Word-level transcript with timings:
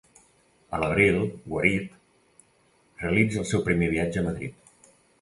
A 0.77 0.79
l'abril, 0.83 1.17
guarit, 1.53 1.93
realitza 3.05 3.43
el 3.45 3.49
seu 3.55 3.67
primer 3.71 3.95
viatge 3.97 4.25
a 4.25 4.29
Madrid. 4.33 4.95